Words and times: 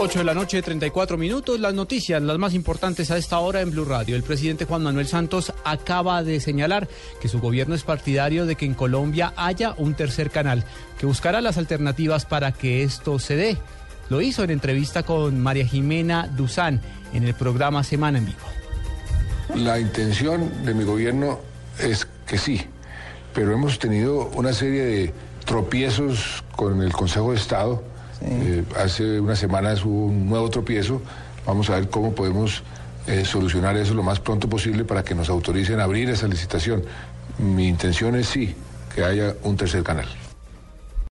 8 0.00 0.20
de 0.20 0.24
la 0.24 0.34
noche, 0.34 0.62
34 0.62 1.18
minutos. 1.18 1.58
Las 1.58 1.74
noticias, 1.74 2.22
las 2.22 2.38
más 2.38 2.54
importantes 2.54 3.10
a 3.10 3.16
esta 3.16 3.40
hora 3.40 3.62
en 3.62 3.72
Blue 3.72 3.84
Radio. 3.84 4.14
El 4.14 4.22
presidente 4.22 4.64
Juan 4.64 4.84
Manuel 4.84 5.08
Santos 5.08 5.52
acaba 5.64 6.22
de 6.22 6.38
señalar 6.38 6.86
que 7.20 7.26
su 7.26 7.40
gobierno 7.40 7.74
es 7.74 7.82
partidario 7.82 8.46
de 8.46 8.54
que 8.54 8.64
en 8.64 8.74
Colombia 8.74 9.32
haya 9.36 9.74
un 9.76 9.94
tercer 9.94 10.30
canal, 10.30 10.64
que 11.00 11.06
buscará 11.06 11.40
las 11.40 11.58
alternativas 11.58 12.26
para 12.26 12.52
que 12.52 12.84
esto 12.84 13.18
se 13.18 13.34
dé. 13.34 13.58
Lo 14.08 14.20
hizo 14.20 14.44
en 14.44 14.50
entrevista 14.50 15.02
con 15.02 15.40
María 15.40 15.66
Jimena 15.66 16.28
Duzán 16.28 16.80
en 17.12 17.24
el 17.24 17.34
programa 17.34 17.82
Semana 17.82 18.18
en 18.18 18.26
Vivo. 18.26 18.38
La 19.56 19.80
intención 19.80 20.64
de 20.64 20.74
mi 20.74 20.84
gobierno 20.84 21.40
es 21.80 22.06
que 22.24 22.38
sí, 22.38 22.62
pero 23.34 23.52
hemos 23.52 23.80
tenido 23.80 24.30
una 24.36 24.52
serie 24.52 24.84
de 24.84 25.14
tropiezos 25.44 26.44
con 26.54 26.82
el 26.82 26.92
Consejo 26.92 27.32
de 27.32 27.38
Estado 27.38 27.97
eh, 28.22 28.64
hace 28.76 29.20
unas 29.20 29.38
semanas 29.38 29.84
hubo 29.84 30.06
un 30.06 30.28
nuevo 30.28 30.50
tropiezo. 30.50 31.02
Vamos 31.46 31.70
a 31.70 31.76
ver 31.76 31.88
cómo 31.88 32.14
podemos 32.14 32.62
eh, 33.06 33.24
solucionar 33.24 33.76
eso 33.76 33.94
lo 33.94 34.02
más 34.02 34.20
pronto 34.20 34.48
posible 34.48 34.84
para 34.84 35.02
que 35.02 35.14
nos 35.14 35.28
autoricen 35.30 35.80
a 35.80 35.84
abrir 35.84 36.10
esa 36.10 36.28
licitación. 36.28 36.84
Mi 37.38 37.68
intención 37.68 38.16
es 38.16 38.28
sí, 38.28 38.54
que 38.94 39.04
haya 39.04 39.34
un 39.44 39.56
tercer 39.56 39.82
canal. 39.82 40.06